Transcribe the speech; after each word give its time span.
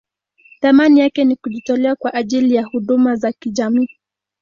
Thamani 0.61 0.99
yake 0.99 1.25
ni 1.25 1.35
kujitolea 1.35 1.95
kwa 1.95 2.13
ajili 2.13 2.55
ya 2.55 2.63
huduma 2.65 3.15
za 3.15 3.31
kijamii. 3.31 3.89